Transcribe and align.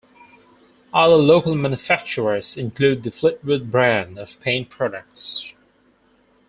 Other 0.95 1.13
local 1.13 1.53
manufacturers 1.53 2.57
include 2.57 3.03
the 3.03 3.11
Fleetwood 3.11 3.69
brand 3.69 4.17
of 4.17 4.39
paint 4.39 4.71
products. 4.71 5.53